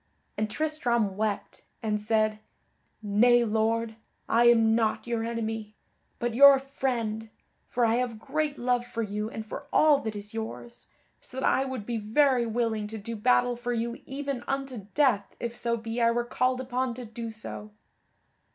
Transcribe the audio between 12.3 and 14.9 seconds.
willing to do battle for you even unto